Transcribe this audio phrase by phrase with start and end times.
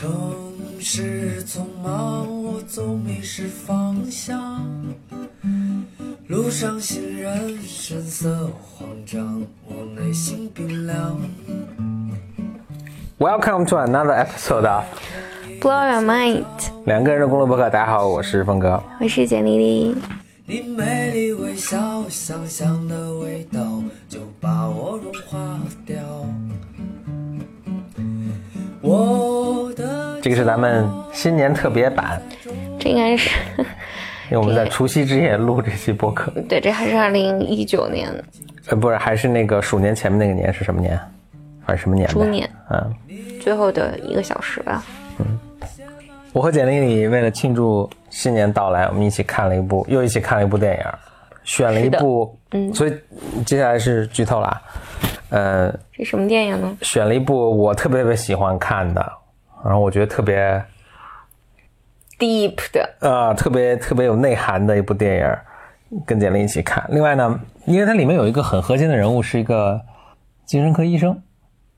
[0.00, 0.10] 城
[0.80, 4.66] 市匆忙，我总迷失方向。
[6.26, 11.20] 路上行人神色慌张，我内心冰凉。
[13.18, 14.84] Welcome to another episode of
[15.60, 16.46] Blow your mind，
[16.86, 17.64] 两个人的公路博客。
[17.64, 18.82] 大家好，我是峰哥。
[19.02, 19.94] 我是简丽丽。
[20.46, 23.60] 你美丽微笑，香香的味道
[24.08, 25.98] 就把我融化掉。
[28.90, 32.20] 我的这个是咱们新年特别版，
[32.78, 36.32] 这应该是，因为我们在除夕之夜录这期播客。
[36.48, 38.12] 对，这还是二零一九年
[38.66, 40.98] 呃，不是，还是那个鼠年前面那个年是什么年？
[41.64, 42.08] 还是什么年？
[42.08, 42.50] 猪年。
[42.70, 42.94] 嗯，
[43.40, 44.82] 最后的一个小时吧。
[45.18, 45.38] 嗯
[46.32, 50.84] 我和简历里为了庆祝新年到来，我们一起看了一部，又一起看了一部电影，
[51.42, 52.94] 选了一部，嗯，所以
[53.44, 54.62] 接下来是剧透啦。
[55.30, 56.76] 呃，这什么电影呢？
[56.82, 59.00] 选了一部我特别特别喜欢看的，
[59.64, 60.62] 然后我觉得特别
[62.18, 66.84] Deep 的，呃特别特别有内涵的一部电影，跟简历一起看。
[66.90, 69.80] 另外呢，因为它里面有一个很核心的人物是一个
[70.44, 71.16] 精神科医生，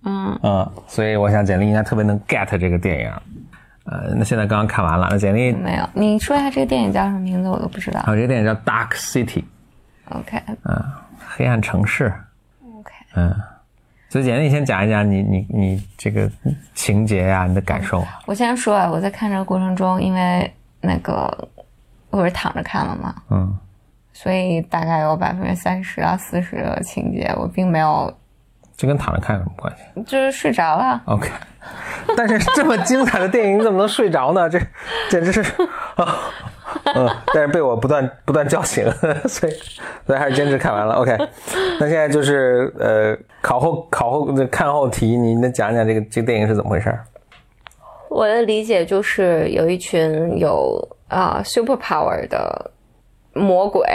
[0.04, 3.12] 嗯嗯，所以我想简历应该特别能 get 这个电影。
[3.84, 5.88] 呃，那现在刚刚看完了，那简历没有。
[5.92, 8.00] 你说一下这个电影叫什么名字，我都不知道。
[8.00, 9.42] 啊，这个电影叫《Dark City》
[10.08, 10.40] ，OK
[11.28, 12.12] 黑暗城市。
[13.14, 13.34] 嗯，
[14.08, 16.30] 所以简历先讲一讲你你你这个
[16.74, 18.04] 情节呀、你的感受。
[18.26, 21.48] 我先说啊，我在看这个过程中，因为那个
[22.10, 23.58] 我是躺着看了嘛，嗯，
[24.12, 28.12] 所以大概有百分之三十到四十的情节我并没有，
[28.76, 31.02] 这跟躺着看有什么关系就是睡着了。
[31.06, 31.28] ？OK。
[32.16, 34.48] 但是这么精彩的电影，你怎么能睡着呢？
[34.50, 34.58] 这
[35.08, 35.40] 简直是
[35.94, 36.18] 啊，
[36.94, 38.84] 嗯，但是被我不断不断叫醒，
[39.28, 39.52] 所以
[40.04, 40.94] 所以还是坚持看完了。
[40.96, 41.16] OK，
[41.78, 46.92] 那现在就是呃，考后考后看后题，你能讲讲这个这个电影是怎么回事？
[48.08, 50.76] 我的理解就是有一群有
[51.08, 52.72] 啊、super power 的
[53.34, 53.86] 魔鬼，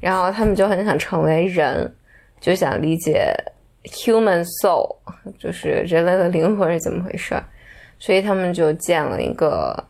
[0.00, 1.92] 然后他们就很想成为人，
[2.40, 3.34] 就想理解
[3.84, 4.96] human soul，
[5.38, 7.44] 就是人类的灵魂是怎么回事儿，
[7.98, 9.84] 所以他们就建了一个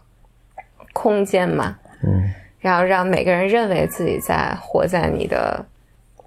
[0.93, 5.65] 空间嘛，嗯，然后让每个人认为自己在活在你的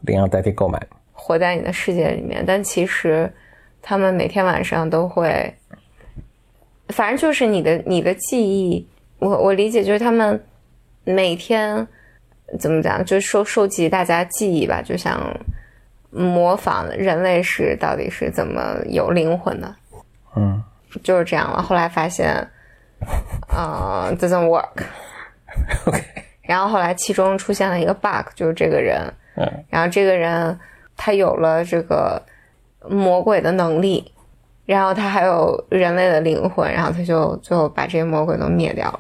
[0.02, 0.82] 领养代替购买。
[1.14, 3.32] 活在你的世界里面，但其实
[3.82, 5.54] 他们每天晚上都会，
[6.88, 8.88] 反正就是你的你的记忆，
[9.20, 10.42] 我我理解就是他们
[11.04, 11.88] 每天
[12.58, 15.22] 怎么讲，就收收集大家记忆吧，就想
[16.12, 19.76] 模仿人类是到底是怎么有灵魂的，
[20.36, 20.64] 嗯。
[21.04, 21.62] 就是这样了。
[21.62, 22.36] 后来发现，
[23.50, 26.04] 呃，doesn't work，，OK，
[26.42, 29.02] 然后后来其中出现了一个 bug，就是这个人，
[29.36, 29.48] 嗯。
[29.70, 30.60] 然后这个人
[30.98, 32.20] 他有了这个
[32.90, 34.12] 魔鬼的能力，
[34.66, 39.00] 然后他还有人类的灵魂，然后他就最后把这些魔鬼都灭掉了，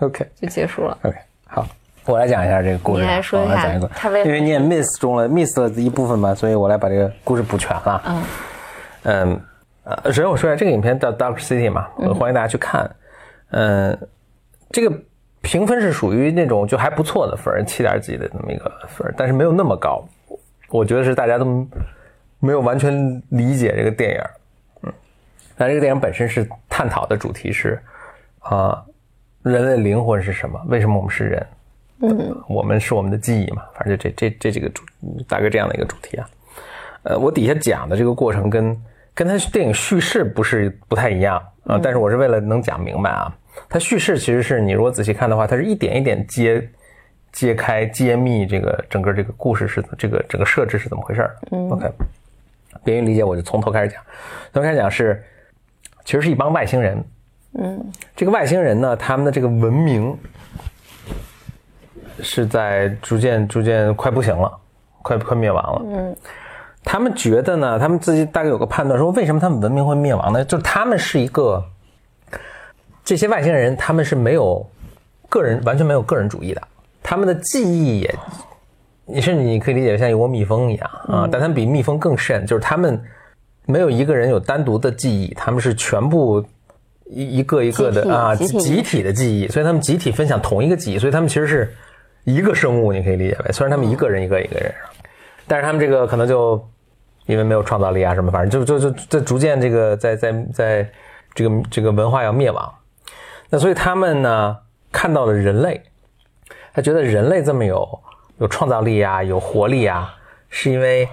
[0.06, 0.30] OK。
[0.34, 0.98] 就结束了。
[1.02, 1.66] OK，好，
[2.10, 3.06] 我来讲一下这个故事啊。
[3.06, 8.02] 你来说一下我来讲一个他为因为你也 miss 中了，miss 了一部分嘛，所以我来把这个故事补全了。
[8.06, 8.22] 嗯
[9.02, 9.40] 嗯
[9.84, 12.88] 呃，首先我说一下，这个影片叫《Dark City》嘛，我欢迎大家去看。
[13.50, 13.98] 嗯，
[14.70, 14.94] 这个
[15.40, 20.04] 评分是属于那种就还不错的分，七点几的那么一个分，但是没有那么高。
[20.68, 21.66] 我觉得是大家都
[22.38, 24.20] 没有完全理解这个电影。
[24.82, 24.92] 嗯，
[25.56, 27.82] 但这个电影本身是探讨的主题是
[28.40, 28.84] 啊、
[29.42, 30.60] 人类灵魂是什么？
[30.68, 31.46] 为什么我们是人？
[32.02, 34.82] 嗯，我们是我们的记忆嘛，反正就这这这几个主
[35.28, 36.28] 大概这样的一个主题啊。
[37.02, 38.76] 呃，我底下讲的这个过程跟
[39.14, 43.32] 跟他电影叙事不是不太一样啊、但是我是为了能讲明白啊。
[43.68, 46.68] 它叙事其实是你如果仔细看的话，它是一点一点揭
[47.32, 51.36] 揭开揭秘这个整个这个故事是这个整个设置是怎么回事儿。
[51.52, 51.88] 嗯，OK，
[52.82, 54.02] 便于理解，我就从头开始讲。
[54.52, 55.22] 从头开始讲是，
[56.04, 57.04] 其实是一帮外星人。
[57.54, 57.84] 嗯
[58.16, 60.16] 这个外星人呢，他们的这个文明
[62.22, 64.52] 是在逐渐逐渐快不行了，
[65.02, 65.82] 快快灭亡了。
[65.86, 66.16] 嗯
[66.82, 70.42] 他们觉得呢，他们自己大概有个判断，说为什么他们文明会灭亡呢？
[70.46, 71.62] 就是他们是一个
[73.04, 74.66] 这些外星人，他们是没有
[75.28, 76.62] 个人完全没有个人主义的，
[77.02, 78.14] 他们的记忆也，
[79.04, 82.98] 你甚至你可以理解像一窝蜜蜂一样啊，但他们比蜜蜂更甚，就是他们
[83.66, 86.42] 没有一个人有单独的记忆，他们是全部
[87.10, 91.70] 一一个一个的啊集集体的记忆，所以他们集体分享同一个记忆，所以他们其实是
[92.24, 94.72] 一个生物，你可以理解为，虽然他们一个人一个一个人，
[95.46, 96.62] 但是他们这个可能就
[97.26, 100.90] 因为没有创造力啊什么，反正就就就在逐渐这个在在在
[101.34, 102.72] 这个这个文化要灭亡，
[103.48, 104.56] 那所以他们呢
[104.92, 105.82] 看到了人类，
[106.74, 108.00] 他觉得人类这么有
[108.38, 110.14] 有创造力啊，有活力啊，
[110.48, 111.08] 是因为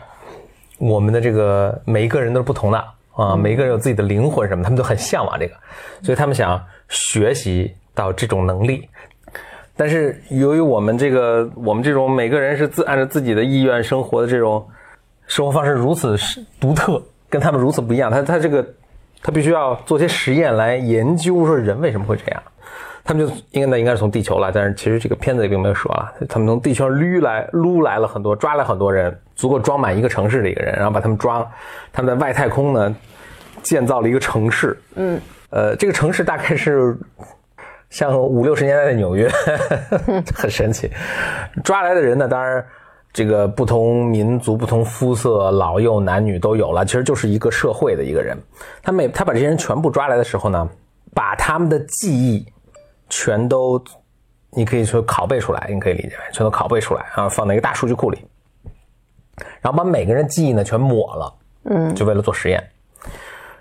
[0.77, 5.56] 我们的这个每一个人都是不同的，啊，每一个人有自己的灵魂什么，他们都很向往这个，
[6.04, 8.89] 所以他们想学习到这种能力。
[9.77, 14.68] 但是由于我们这个我们这种每个人是自按照自己的意愿生活的这种
[15.27, 16.18] 生活方式如此
[16.59, 18.68] 独特，跟他们如此不一样，他他这个
[19.21, 22.44] 他必须要做些实验来研究说人为什么会这样。
[23.03, 31.50] 他们就应该那应该是从地球来，但是其实这个片子里并没有说啊，他们从地球上捋来撸来了很多，抓来很多人，足够装满一个城市的一个人，然后把他们抓，
[31.94, 32.94] 他们在外太空呢
[33.63, 35.18] 建造了一个城市，嗯，
[35.51, 36.97] 呃，这个城市大概是
[37.89, 39.29] 像五六十年代的纽约，
[40.35, 40.91] 很神奇。
[41.63, 42.65] 抓来的人呢，当然
[43.13, 48.37] 这个不同民族、不同肤色、老幼男女都有了，其实就是一个社会的一个人。
[48.81, 50.69] 他每他把这些人全部抓来的时候呢，
[51.13, 52.45] 把他们的记忆。
[53.09, 53.81] 全都，
[54.49, 58.17] 你可以说拷贝出来，你可以理解为全都拷贝出来，然后放在一个大数据库里，
[59.61, 61.33] 然后把每个人记忆呢全抹了，
[61.69, 62.61] 嗯，就为了做实验。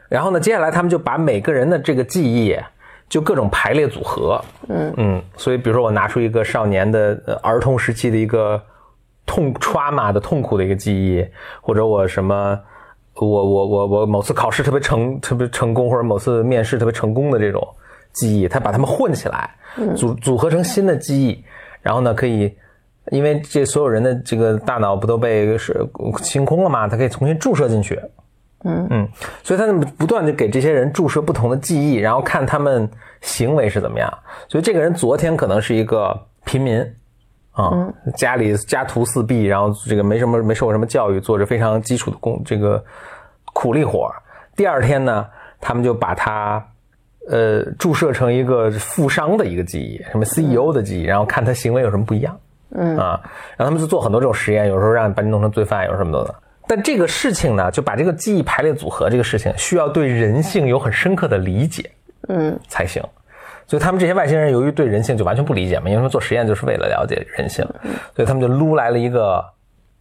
[0.09, 2.59] 然后呢，接下来他们就把每个人的这个记忆
[3.09, 4.93] 就各种排列组合，嗯。
[4.97, 8.61] 嗯，所以比如说我拿出一个少年的儿童时期的一个
[9.25, 11.27] 痛 trauma 的痛苦的一个记忆，
[11.61, 12.59] 或者我什么
[13.15, 17.67] 我我我我某次考试特别成特别成功，或者某次面试特别成功的这种。
[18.13, 19.55] 记忆，他把它们混起来，
[19.95, 21.45] 组组合成新的记忆，
[21.83, 22.51] 然后呢，可以，
[23.11, 25.87] 因为这所有人的这个大脑不都被是
[26.23, 28.01] 清空了嘛，它可以重新注射进去，
[28.67, 29.09] 嗯嗯，
[29.43, 32.89] 所以他们不断的给这些人注射不同的记忆，然后看他们
[33.21, 34.13] 行为是怎么样。
[34.49, 36.81] 所以这个人昨天可能是一个平民，
[37.53, 37.71] 啊，
[38.17, 42.85] 家里家徒四壁，然后这个没什么没受过什么教育，做着非常基础的工这个
[43.53, 44.11] 苦力活
[44.55, 45.27] 第二天呢，
[45.61, 46.65] 他们就把他。
[47.29, 52.39] 呃，注射成一个富商的一个记忆，什么 CEO 的记忆，然后看他行为有什么不一样，
[52.71, 53.21] 嗯啊，
[53.57, 56.33] 然后他们就做很多这种实验，有时候让把你弄成罪犯，有什么的。
[56.67, 61.91] 但这个事情呢，就把这个记忆排列组合这个事情，需要对人性有很深刻的理解，
[62.29, 63.03] 嗯，才行。
[63.67, 67.65] 所以他们这些外星人由于对人性就完全不理解嘛，因为他们做实验就是为了了解人性，
[68.15, 69.45] 所以他们就撸来了一个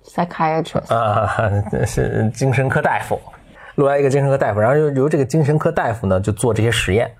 [0.03, 1.51] psychiatrist 啊，
[1.85, 3.19] 是精神科大夫。
[3.75, 7.11] 撸来一个精神科大夫，然后由由这个精神科大夫呢，就做这些实验。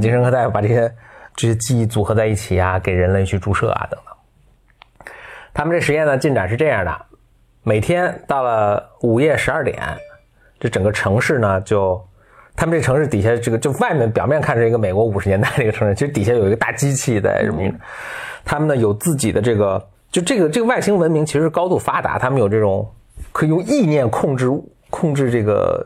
[0.00, 0.92] 精神科大夫把这些
[1.36, 5.14] 这些记忆组合在一起啊，给人类去注射啊等等。
[5.54, 7.05] 他们这实验呢进展是这样的：
[7.68, 9.76] 每天到了午夜十二点，
[10.60, 12.00] 这整个城市呢就，
[12.54, 17.60] 他们这城市底下这个就外面表面看是一个美国五十年代的一个城市，其实底下有一个大机器在什么？
[18.44, 22.88] 他们呢有自己的这个，就这个这个外星文明其实高度发达，他们有这种
[23.32, 24.48] 可以用意念控制。
[24.88, 25.84] 控制这个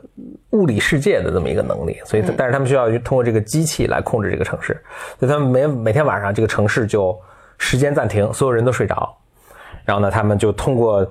[0.50, 4.79] 物理世界的这么一个能力，所以但是他们需要通过这个机器来控制这个城市，
[5.19, 7.19] 所以他们每每天晚上这个城市就
[7.56, 9.17] 时间暂停，所有人都睡着，
[9.87, 11.05] 然后呢，他们就通过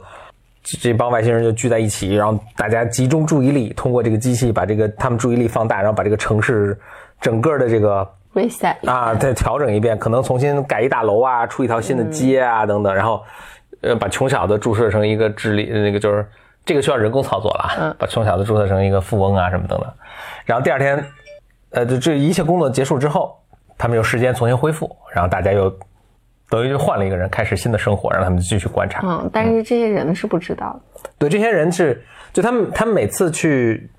[0.64, 6.78] 这帮外星人就聚在一起，然后大家集中注意力，通过这个机器把这个他们注意力放大，然后把这个城市
[7.22, 13.24] 整个的这个 reset 啊再调整一遍，可能重新盖一大楼啊，出一条新的街啊等等，然后
[13.82, 16.26] 呃把穷小子注射成一个智力那个就是。
[16.66, 19.90] 这个需要人工操作了，把穷小子注册成一个富翁啊，什么等等。
[20.46, 21.04] 然后第二天，
[21.72, 23.36] 呃，这这一切工作结束之后，
[23.76, 25.76] 他们有时间重新恢复，然后大家又
[26.50, 29.02] 等于就换了一个人，开始新的生活，让他们继续观察。
[29.04, 31.10] 嗯，但是这些人是不知道的。
[31.18, 32.04] 对，这些人是
[32.34, 33.90] 就他们，他们每次去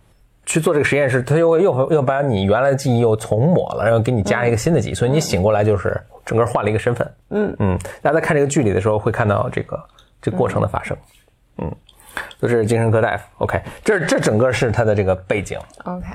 [0.47, 7.11] 去做这个实验室，他又又又把你原来的记忆又重抹了，然后给你加一个新的记忆，所以你醒过来就是整个换了一个身份。
[7.30, 9.83] 嗯嗯，大家在看这个剧里的时候会看到这个
[10.21, 10.97] 这过程的发生。
[11.59, 11.71] 嗯。
[12.40, 16.07] 都是精神科大夫，OK，这这整个是他的这个背景，OK，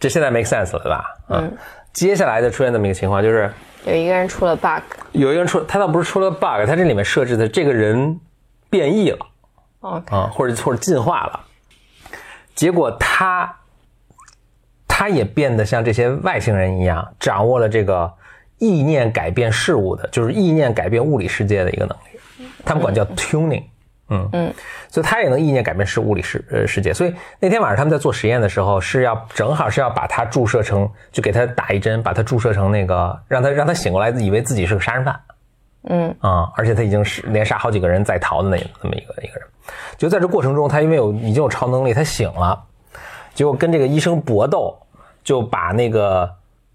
[0.00, 1.14] 这现在 make sense 了，对吧？
[1.28, 1.52] 嗯，
[1.92, 3.52] 接下来的出现这么一个情况，就是
[3.84, 4.82] 有一个人出了 bug，
[5.12, 8.18] 有一个人出，他倒不是出了 bug，他这里面设置的这个人
[8.70, 9.18] 变异了
[9.80, 11.40] ，OK，啊，或者或者进化了，
[12.54, 13.56] 结果他
[14.88, 18.12] 他也变得像这些外星人一样，掌握了这个
[18.58, 23.64] 意念改变事物的，就是意念改变物理世界的一个能力，他们管叫 tuning。
[24.12, 24.54] 嗯嗯，
[24.88, 26.92] 所以他也能意念改变是物理世呃世界。
[26.92, 35.18] 所以那天晚上他们在做实验的时候，是要正好是要把他注射成，就给他打一针，把他注射成那个，让他让他醒过来，以为自己是个杀人犯。
[35.88, 39.48] 嗯啊，而且他已经是连杀好几个人在逃的那那么一个一个人。
[39.96, 42.62] 就在这过程中，他因为有已经有超能力，他醒了，
[43.34, 44.76] 结果跟这个医生搏斗，
[45.24, 46.30] 就把那个。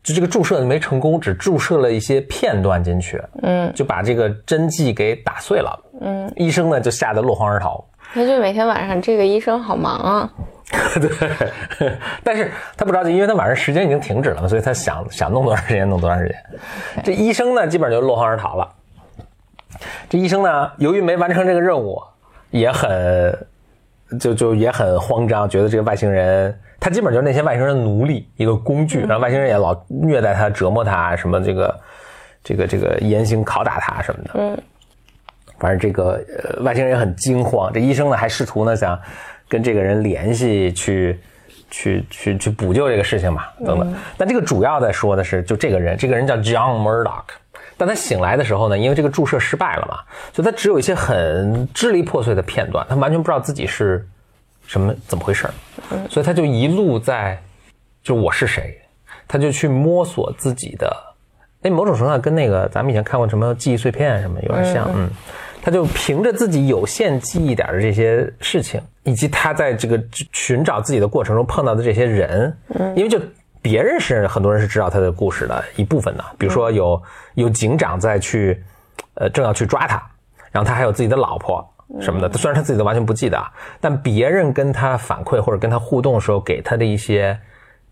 [0.08, 7.84] 就这个注射没成功，只注射了一些片段进去，嗯，就把这个针剂给打碎了，嗯，医生呢就吓得落荒而逃。
[8.14, 10.34] 那就每天晚上这个医生好忙啊，
[10.96, 11.92] 对，
[12.24, 17.04] 但是他不着急，因为他晚上时间已经停止了，所以他想想弄多长时间弄多长时间。
[17.04, 18.70] 这医生呢基本上就落荒而逃了。
[20.10, 22.02] 这医生呢由于没完成这个任务，
[22.52, 23.38] 也很
[24.18, 31.79] 就就也很慌张，觉得这个外星人，他基本就是那些外星人奴隶，一个工具，然后外星人也老虐待他、折磨他，什么这个
[32.41, 34.29] 这个这个严刑拷打他什么的。
[34.36, 34.58] 嗯，
[35.60, 38.98] 反正这个呃外星人也很惊慌，这医生呢还试图呢想
[39.50, 41.20] 跟这个人联系，去
[41.70, 43.94] 去去去补救这个事情嘛，等等。
[44.17, 47.25] 但这个主要在说的是，就这个人，这个人叫 John Murdoch。
[47.75, 49.98] 但他醒来的时候呢，因为这个注射失败了嘛，
[50.32, 54.08] 所以他只有一些很支离破碎的片段，他完全不知道自己是
[54.67, 55.53] 什么怎么回事儿。
[56.07, 57.41] 所以他就一路在，
[58.03, 58.79] 就我是谁，
[59.27, 60.95] 他就去摸索自己的，
[61.63, 65.09] 哎，某种程度上跟那个咱们以前看过什么记忆碎片什么有点像，嗯，
[65.63, 70.00] 他就凭着自己有限记忆点的这些事情，以及他在这个
[70.31, 73.19] 寻找自己的过程中碰到的这些人，嗯，因为就。
[73.59, 77.01] 别人是很多人是知道他的故事的一部分的，比如说有
[77.33, 78.63] 有警长在去，
[79.15, 80.01] 呃，正要去抓他，
[80.51, 81.67] 然后他还有自己的老婆
[82.00, 83.41] 什么的，虽然他自己都完全不记得，
[83.79, 87.38] 但别人跟他反馈或者跟他互动的时候给他的一些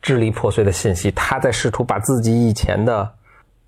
[0.01, 3.09] 支离破碎的信息，他在试图把自己以前的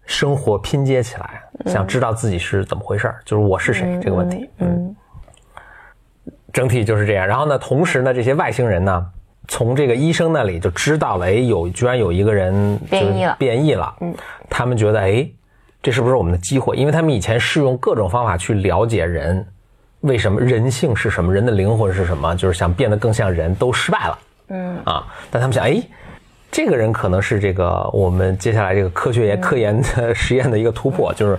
[0.06, 4.96] 生活拼接起来，想知道自己是怎么回事就是我是谁这个问题，嗯，
[6.54, 7.26] 整体就是这样。
[7.26, 9.12] 然后呢，同时呢，这些外星人呢。
[9.50, 13.96] 从这个医生那里就知道了，哎，有居然有一个人变异了，变异了。
[14.02, 14.14] 嗯，
[14.50, 15.26] 他们觉得，哎，
[15.82, 16.76] 这是不是我们的机会？
[16.76, 19.48] 因为他们以前试用各种方法去了解人，
[20.02, 20.40] 为什么？
[20.40, 24.20] 人性是什么，人的灵魂是什么，就是想变得更像人，都失败了。
[24.50, 25.82] 嗯，啊，但他们想，哎，
[26.52, 31.38] 这个人可能是这个我们接下来这个科学研科研的实验的一个突破，就是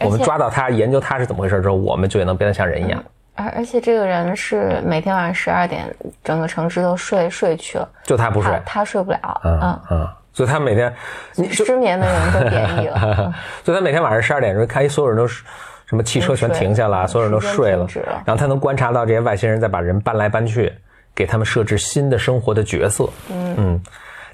[0.00, 3.02] 我们抓到他，研究他是怎么回事之后，我们就也能变得像人一样。
[3.34, 10.92] 而而且这个人是每天晚上十二点，整个城市都睡睡去了，就他不睡，他睡不了，嗯嗯，所以他每天，
[11.36, 13.32] 你失眠的人都变异了，
[13.64, 15.44] 所以他每天晚上十二点钟开，所有人都是
[15.88, 17.86] 什么汽车全停下了，所有人都睡了，
[18.24, 20.72] 然后他能观察到这些外星人在把人搬来搬去，
[21.14, 23.54] 给他们设置新的生活的角色，嗯。
[23.58, 23.80] 嗯，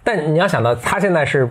[0.02, 1.48] 但你要想到他现在是。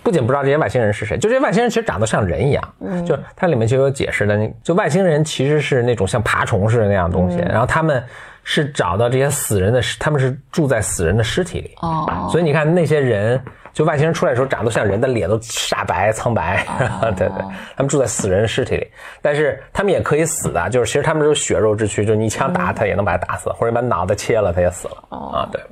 [0.00, 8.02] 不仅不知道这些外星人是谁，就这些外星人其实长得像人一样，嗯，就它里面就有解释的，就外星人其实是那种像爬虫似的那样东西，然后他们
[8.42, 13.38] 是找到这些死人的，他们是住在死人的尸体里，哦，所以你看那些人，
[13.78, 16.66] 就外星人出来的时候长得像人的脸都煞白苍白，
[17.16, 17.38] 对对，
[17.76, 18.90] 他们住在死人尸体里，
[19.22, 25.62] 但是他们也可以死的，就是其实他们是血肉之躯，就是你一枪打他也能把他打死，或者把脑袋切了他也死了，啊对，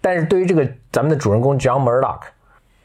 [0.00, 2.20] 但是对于这个咱们的主人公 John Murdoch。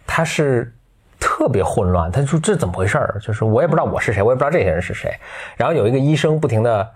[0.10, 0.74] 他是
[1.20, 3.20] 特别混乱，他说这怎么回事儿？
[3.22, 5.14] 就是我也不知道我是谁，我也不知道这些人是谁。
[5.58, 6.90] 然后有一个医生不停的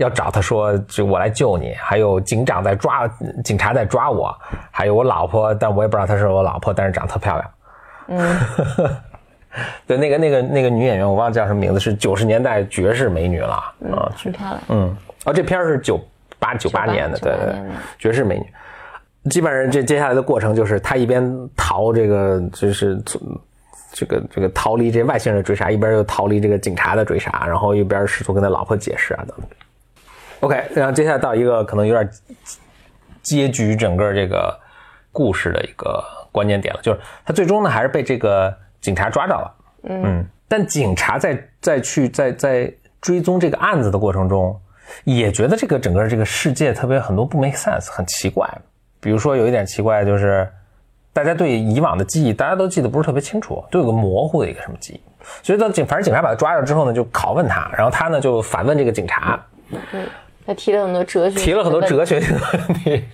[0.00, 1.74] 要找他说，就我来救你。
[1.74, 3.06] 还有警长在抓，
[3.44, 4.34] 警察在抓我。
[4.70, 7.50] 还有我老婆，但我也不知道她是我老婆，但是长得特漂亮。
[8.08, 8.38] 嗯，
[9.86, 13.54] 对，那个那个那个女演员我忘了叫什么名字，是九十年代绝世美女了
[13.92, 14.60] 啊，很漂亮。
[14.68, 16.00] 嗯，哦，这片是九
[16.38, 17.54] 八九八年的，对对，
[17.98, 19.30] 绝世美女。
[19.30, 21.22] 基本上这接下来的过程就是他一边
[21.54, 22.98] 逃这个就是
[23.92, 29.48] 这个这个逃离这外星人的追杀，一边又逃离这个警察的追杀，然后一边试图跟他老婆解释啊等等。
[30.40, 32.08] OK，然后接下来到一个可能有点
[33.22, 34.58] 结局整个这个
[35.12, 39.54] 故事的一个关键点了，就是他最终呢还是被这个警察抓着了。
[39.82, 44.58] 嗯，但警察在在去在在追踪这个案子的过程中，
[45.04, 48.48] 也觉得这个整个这个世界特别很多不 make sense，很奇怪。
[49.00, 50.46] 比如说有一点奇怪，就是
[51.12, 55.00] 大家对以往的记忆，大家都记得不是特别清楚，都有个模糊的一个什么记忆。
[55.42, 59.38] 所以到警，反正警察把他抓着之后呢，就拷问他，然后他呢就反问这个警察。
[59.92, 60.06] 嗯，
[60.50, 63.04] 他提了很多哲学，提了很多哲学性的问题。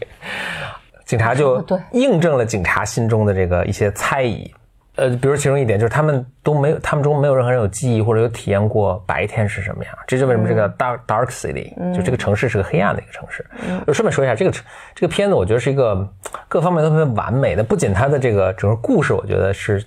[1.05, 1.63] 警察就
[1.93, 4.51] 印证了警察心中的这个一些猜疑。
[4.95, 9.93] 呃，比如其中一点就是他们都没有，他们中没有任何人有记忆或者有体验过白天是什么样。
[10.07, 13.45] 这就为什么这个 dark dark city 就这个城市是个黑暗的一个城市。
[13.87, 14.51] 就顺便说一下，这个
[14.95, 16.09] 这个片子我觉得是一个
[16.49, 19.85] 各方面都特别完美的，不仅它的这个整个故事，我觉得是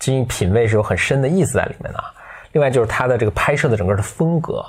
[0.00, 2.02] 经品味是有很深的意思在里面的。
[2.50, 4.64] 另外就是它的这个拍摄的整个的风格，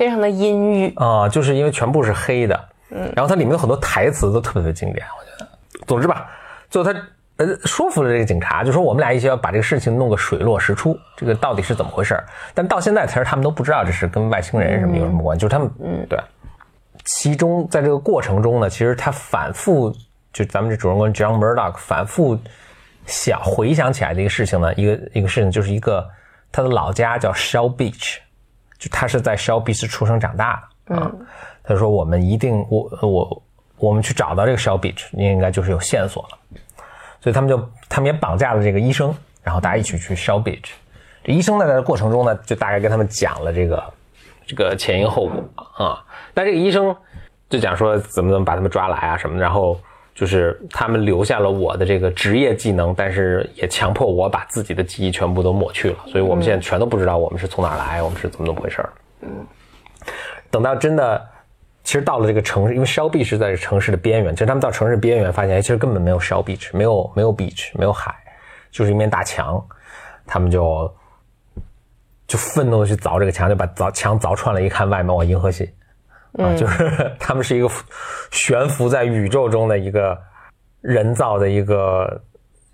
[0.00, 2.68] 非常的阴郁啊，就是因为全部是黑的。
[2.88, 5.84] 嗯，然后它里面有很多台词都特别的经典，我觉得。
[5.86, 6.26] 总之吧，
[6.70, 6.98] 最后他。
[7.36, 12.22] 呃，说服了这个警察，就说我们俩一起要把这个事情弄个水落石出，这个到底是怎么回事？
[12.52, 16.18] 但到现在其实他们都不知道这是跟外星人什么有什么关系，就是他们，嗯，对。
[17.06, 19.90] 其中在这个过程中呢，其实他反复，
[20.34, 22.38] 就咱们这主人公 John Murdock 反复
[23.06, 26.06] 想回想起来的一个事情呢，一个一个事情就是一个
[26.52, 28.18] 他的老家叫 Shell Beach，
[28.80, 31.12] 就他是在 Shell Beach 出生长大的啊。
[31.62, 33.42] 他说我们一定，我我
[33.76, 36.38] 我们去找到这个 Shell Beach，应该就是有线索了。
[37.20, 40.70] 所以他们就，他们也绑架了这个医生，然后大家一起去 Shell Beach。
[41.22, 43.92] 这医生呢，在过程中呢，就大概跟他们讲了这个，
[44.46, 45.44] 这个前因后果
[45.76, 46.02] 啊。
[46.32, 46.96] 但这个医生，
[47.50, 49.78] 就讲说怎么怎么把他们抓来啊什么的，然后
[50.14, 58.92] 就是他们留下了我的这个职业技能，但是也强迫我把自己的记忆全部都抹去了，所以我们现在全都不知道我们是从哪儿来，我们是怎么怎么回事儿。
[59.22, 59.46] 嗯，
[60.50, 61.28] 等到真的。
[61.82, 64.34] 其实到了这个城市，因为 Shell Beach 是在城市的边缘。
[64.34, 68.14] 其实他们到城市边缘，发现其实根本没有 Shell Beach，没有没有 beach，没有海，
[68.70, 69.60] 就是一面大墙。
[70.26, 70.94] 他们就
[72.28, 74.62] 就愤怒的去凿这个墙，就把凿墙凿穿了。
[74.62, 75.72] 一看外面，哇，银河系
[76.32, 77.68] 啊，就是 他们是一个
[78.30, 80.18] 悬浮在宇宙中的一个
[80.80, 82.20] 人造的一个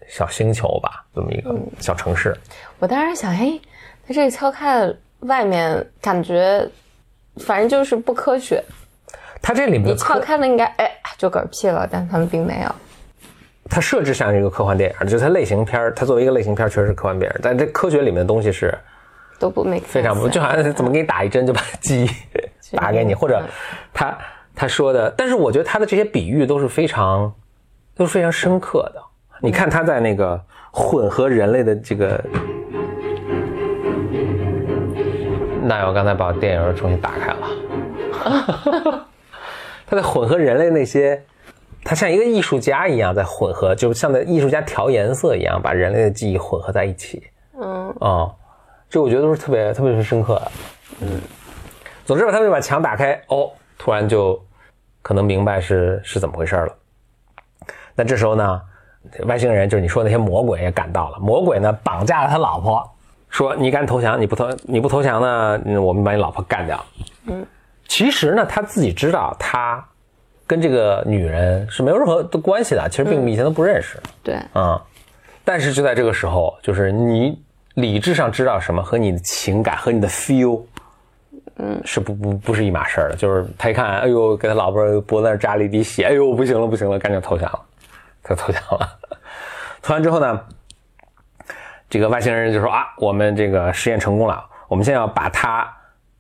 [0.09, 2.37] 小星球吧，这么一个小城市。
[2.79, 3.59] 我当时想，哎，
[4.07, 6.69] 它这个敲开了，外面感觉
[7.39, 8.63] 反正就是不科学。
[9.43, 12.75] 它这里面你敲开了，应该哎就嗝屁了，但他们并没有。
[13.69, 18.77] 它设置像一个科幻电影，就是它类型片它作为一个类型片确实是科幻电影，但这科学里面的东西是
[19.39, 22.11] 都不 make 非常不，就好像怎么给你打一针就把记忆
[22.73, 23.43] 打给你，或者
[23.93, 24.17] 他
[24.55, 27.33] 他说的，但是我觉得他的这些比喻都是非常
[27.95, 29.03] 都是非常深刻的。
[29.41, 32.19] 你看他在那个混合人类的这个，
[35.63, 37.39] 那我刚才把电影重新打开了。
[39.87, 41.23] 他在混合人类那些，
[41.85, 47.23] 他像一个艺术家一样在混合，就像在艺术家调颜色一样，把人类的记忆混合在一起。
[47.61, 48.35] 嗯，哦，
[48.91, 50.53] 这我觉得都是特别特别深刻的。
[51.03, 51.21] 嗯，
[52.07, 54.43] 总之吧，他们就把墙打开，哦，突然就
[55.03, 56.73] 可能明白是是怎么回事了。
[57.95, 58.63] 那这时候呢，
[59.25, 62.89] 外星人就是你说那些魔鬼也赶到了，魔鬼呢绑架了他老婆，
[63.29, 66.83] 说你敢投降，你不投你不投降呢，我们把你老婆干掉。
[67.27, 67.45] 嗯。
[67.89, 69.85] 其实呢，他自己知道他
[70.45, 73.97] 跟这个女人是没有任何的关系的，其实并以前都不认识。
[74.25, 74.83] 对，啊，
[75.45, 77.41] 但是就在这个时候，就是你
[77.75, 80.61] 理智上知道什么和你的情感和你的 feel，
[81.59, 83.17] 嗯，是不不不是一码事儿的。
[83.17, 87.61] 就是他一看，哎呦，给他老婆脖子那扎了一滴血，哎呦，不行了不行了，赶紧投降了，
[88.23, 88.99] 他投降了。
[89.83, 90.41] 投完之后呢，
[91.89, 95.73] 这个外星人就说啊，我们这个实验成功了，我们现在要把他。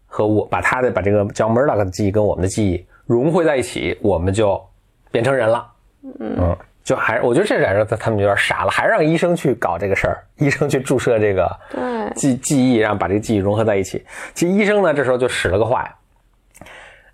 [0.08, 4.58] 和我把他的把这个叫 Murdoch 的记忆跟我们的记忆融汇在一起，我们就
[5.10, 5.70] 变成人了。
[6.18, 11.50] 嗯，就还我觉得这来说他他们有点傻了，还让医生去搞这个事儿，医生去注射这个
[12.14, 14.06] 记记忆，让把这个记忆融合在一起。
[14.34, 15.92] 其实医生呢这时候就使了个坏，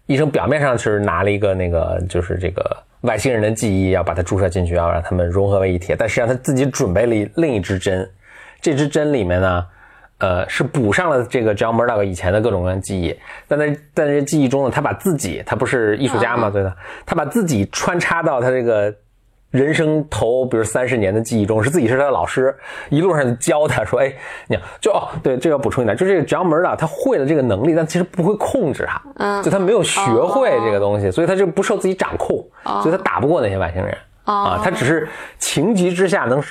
[0.05, 5.97] 医生表面上是拿了一个那个就是这个外星人的记忆，要把它注射进去，要让他们融合为一体。
[5.99, 8.07] 但实际上他自己准备了另一支针，
[8.61, 9.67] 这支针里面呢。
[10.19, 16.73] 呃，是补上了这个 John Murdoch 以前的各种各样记忆，但在在这记忆中呢，他把自己，他不是艺术家嘛，对的，
[17.05, 18.95] 他把自己穿插到他这个
[19.53, 22.53] 人生头，比如三十年的记忆中，是自己是他的老师，
[22.89, 24.13] 一路上就教他说，哎，
[24.49, 32.45] 你就哦，对，这要补充一点，就这个 John Murdoch 他会了这个能力，但其实不会控制他，嗯，就他没有学会这个东西，所以他就不受自己掌控，
[32.83, 36.43] 所以他打不过那些外星人，啊，他只是情急之下能。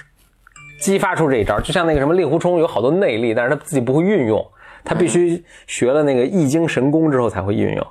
[0.79, 4.43] 激发出这一招，就像那个什么令狐冲有好多内力，但是他自己不会运用，
[4.83, 7.87] 他必须学了那个易经神功之后才会运用。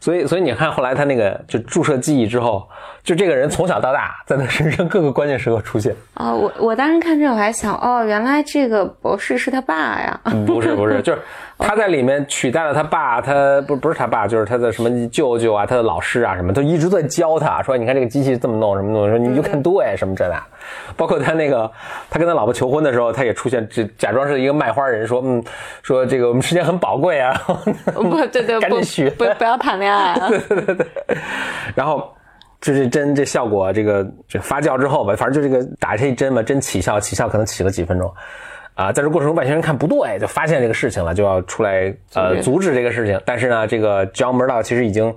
[0.00, 2.68] 所以，所以你看后来他那个就注射记忆之后。
[3.02, 6.34] 就这个人从小到大，在他身上各个关键时刻出现啊！
[6.34, 10.20] 我我当时看这，我还想，哦，原来这个博士是他爸呀？
[10.46, 11.18] 不是不是，就是
[11.60, 20.42] 他在里面取代了他爸，他不不是他爸，就是他的什么舅舅啊，他的老师啊，什么都一直在教他，说你看这个机器这么弄，什么弄，说你就看对什么这那，
[20.96, 21.70] 包括他那个
[22.08, 25.42] 他跟他老婆求婚的时候，他也出现，这假装是一个卖花人，说嗯，
[25.82, 27.32] 说这个我们时间很宝贵啊，
[27.94, 30.86] 不对对， 赶紧许，不不要谈恋爱， 对对对对，
[31.74, 32.12] 然后。
[32.62, 38.12] 这是针，这效果，这个这发酵之后吧，反正就这个打这一针嘛，针起效，起效可能起了几分钟，
[38.74, 43.20] 啊，在这过程中外星人看不对，就发现这个事情了，就要出来呃阻止这个事情。
[43.26, 45.14] 但是呢，这个 John Murdoch 其实已经，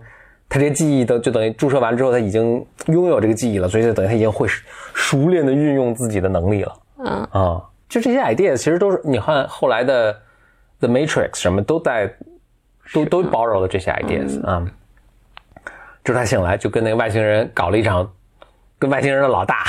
[0.50, 4.48] 他这个记忆都就等于注射完之后，他已经拥有这个记忆了，所以就等于他已经会
[4.94, 6.74] 熟练的运用自己的能力了。
[6.98, 10.14] 嗯啊，就这些 idea 其实都是你看后来的
[10.80, 12.14] The Matrix 什么都在
[12.94, 14.66] 都都 borrow 了这些 ideas 啊。
[16.04, 18.12] 这他醒来就跟那个外星人搞了一场，
[18.78, 19.64] 跟外星人的老大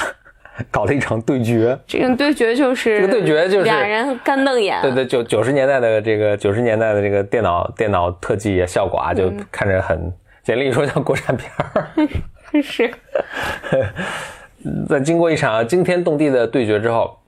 [0.71, 1.79] 搞了一场对决。
[1.87, 4.81] 这个对决就是这个对决就是俩人干瞪眼。
[4.83, 10.12] 对对，九九十年代的这个九十年代的这个电脑电脑特技效果啊，就看着很
[10.43, 11.88] 简历说像国产片儿。
[12.62, 12.90] 是。
[14.88, 17.19] 在经过一场惊天动地的对决之后，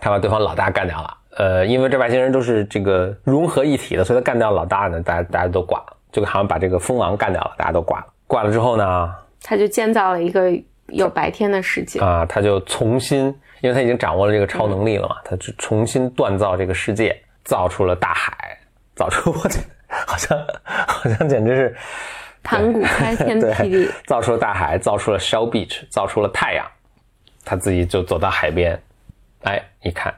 [0.00, 1.16] 他把对方老大干掉了。
[1.36, 8.06] 呃，因为这外星人都是这个融合一体的，所以他干掉老大呢，大家大家都挂了，就好像把这个蜂王干掉了，大家都挂了。
[8.26, 10.50] 挂了之后呢，他就建造了一个
[10.92, 13.26] 有白天的世界啊，他就重新，
[13.60, 18.58] 因为他已经掌握了这个超能力了嘛，他就重新锻造这个世界，造出了大海，
[18.94, 19.38] 造出 我，
[20.06, 21.76] 好像好像简直是
[22.42, 26.66] 盘古开天辟地，造出了大海，造出了 Shell Beach，造出了太阳，
[27.44, 28.80] 他自己就走到海边，
[29.42, 30.14] 哎，一看，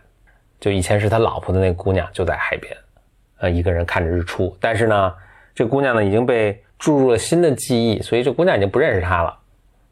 [0.61, 2.77] 就以前是他老婆的那个姑娘就在海边，
[3.41, 5.15] 呃，一个人看着日出，但是呢，
[5.55, 9.37] 这姑娘呢已经被注入了新的记忆，所以这姑娘已经不认识他了，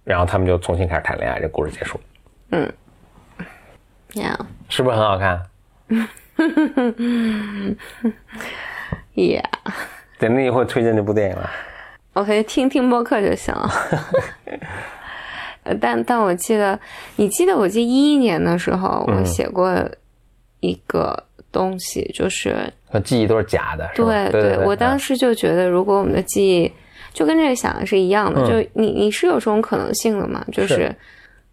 [0.05, 2.01] 然后他们就重新开始谈恋爱，这故事结束
[2.51, 2.73] 了，
[4.15, 5.41] 呀是不是很好看？
[9.15, 9.43] 呀，
[10.19, 11.49] 对，那你会推荐这部电影吗？
[12.13, 13.71] 我可以听听播客就行了。
[15.63, 16.79] 呃 但但我记得，
[17.17, 19.73] 你记得我记得一一年的时候，我写过
[20.61, 22.57] 一个东西，就是
[22.89, 26.73] 和记忆都是假的，对对对，我当时时就觉得，如果我们的记忆
[27.13, 30.45] 就跟这个想的是一样的，嗯就你你是有这种可能性的嘛？
[30.53, 30.97] 就是是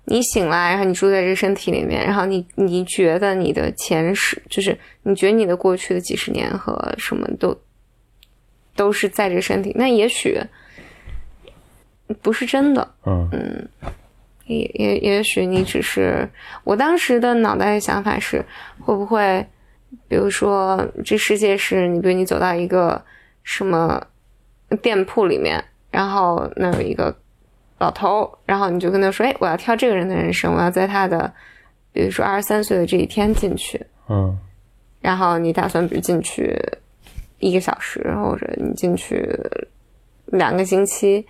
[0.06, 7.60] 你醒来，然后你住在这个身体里面，然后你你觉得你的前世，就是你觉得你的过去的几十年和什么都
[8.76, 10.40] 都是在这身体，那也许
[12.22, 13.68] 不是真的，嗯
[14.46, 16.30] 也也也许你只是，
[16.64, 18.42] 我当时的脑袋的想法是，
[18.80, 19.46] 会不会，
[20.08, 23.04] 比如说这世界是你，比如你走到一个
[23.44, 24.02] 什么
[24.82, 27.16] 店铺里面，然后那有一个
[27.80, 31.32] 老头，然后你就跟他说，哎，我要挑这个人的人生，我要在他的，
[31.94, 34.38] 比如说二十三岁的这一天进去，嗯。
[35.00, 36.60] 然后你打算比如进去
[37.40, 39.30] 一个小时，或者你进去
[40.26, 41.26] 两个星期，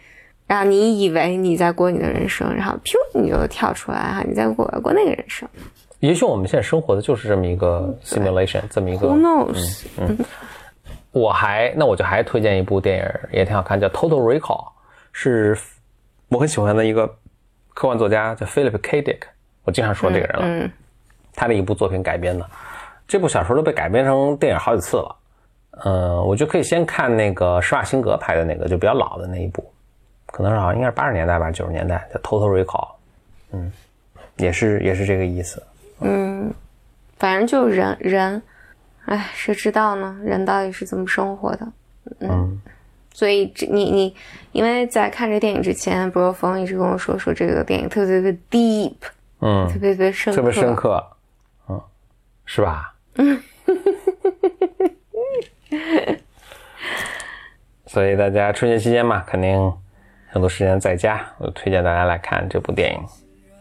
[0.48, 5.48] 然后你以为你在过你的人生，然后噗你就跳出来哈，你在过过那个人生。
[6.00, 9.84] 也许我们现在生活的就是这么一个 simulation，这么一个，Who knows？、
[11.18, 14.66] 我还那我就还推荐一部电影，也挺好看，叫《Total Recall》，
[15.12, 15.58] 是
[16.30, 17.08] 我很喜欢的一个
[17.74, 19.02] 科幻作家，叫 Philip K.
[19.02, 19.20] Dick，
[19.64, 20.42] 我经常说这个人了。
[20.44, 20.72] 嗯
[21.40, 22.44] 他的一部作品改编的，
[23.08, 25.16] 这部小说都被改编成电影好几次了。
[25.86, 29.64] 嗯、我就可以先看那个施瓦辛格拍的那个，就比较老的那一部，
[30.26, 32.88] 可能是好像应该是八十年代吧，九十年代叫《Total Recall》，
[33.52, 33.72] 嗯，
[34.38, 35.62] 也是也是这个意思。
[36.00, 36.52] 嗯
[37.20, 38.42] 反正就人人，
[39.08, 40.18] 哎，谁知道呢？
[40.24, 41.68] 人到底是怎么生活的？
[42.20, 42.62] 嗯，
[43.14, 44.16] 所以这你你，
[44.52, 48.96] 因为在看这电影之前，不若风一直跟我说说这个电影特别特别 deep，
[49.40, 51.04] 嗯，特别特别深刻，特别深刻，
[51.70, 51.82] 嗯，
[52.46, 52.94] 是吧？
[57.86, 59.74] 所以大家春节期间嘛，肯定
[60.30, 63.00] 很多时间在家，我推荐大家来看这部电影。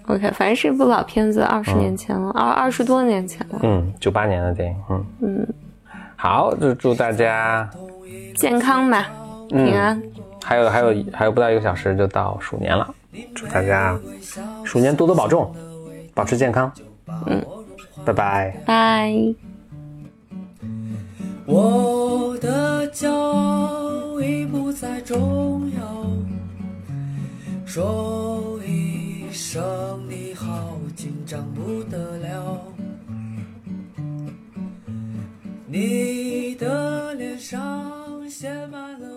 [0.07, 3.59] OK，反正是一部老片子，二十年前了，二二十多年前了。
[3.63, 5.47] 嗯，九八年的电影，嗯嗯，
[6.15, 7.69] 好，就祝大家
[8.37, 9.09] 健康吧，
[9.49, 10.01] 平安。
[10.45, 12.89] 还有还有还有不到一个小时就到鼠年了，
[13.35, 13.99] 祝大家
[14.65, 15.53] 鼠年多多保重，
[16.15, 16.71] 保持健康，
[17.27, 17.45] 嗯，
[18.05, 18.57] 拜拜。
[18.65, 19.13] 拜。
[21.47, 26.07] 我的骄傲已不再重要，
[27.65, 28.56] 说一
[29.57, 32.63] 生你好，紧张不得了。
[35.67, 39.16] 你的脸上写满了